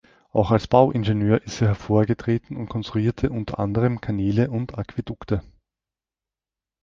[0.31, 5.43] Auch als Bauingenieur ist er hervorgetreten und konstruierte unter anderem Kanäle und Aquädukte.